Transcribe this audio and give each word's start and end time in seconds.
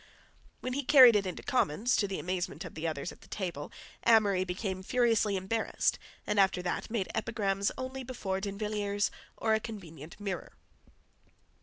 When 0.61 0.73
he 0.73 0.81
carried 0.83 1.15
it 1.15 1.27
into 1.27 1.43
Commons, 1.43 1.95
to 1.97 2.07
the 2.07 2.17
amazement 2.17 2.65
of 2.65 2.73
the 2.73 2.87
others 2.87 3.11
at 3.11 3.21
table, 3.29 3.71
Amory 4.03 4.43
became 4.43 4.81
furiously 4.81 5.35
embarrassed, 5.35 5.99
and 6.25 6.39
after 6.39 6.63
that 6.63 6.89
made 6.89 7.07
epigrams 7.13 7.71
only 7.77 8.01
before 8.03 8.41
D'Invilliers 8.41 9.11
or 9.37 9.53
a 9.53 9.59
convenient 9.59 10.19
mirror. 10.19 10.53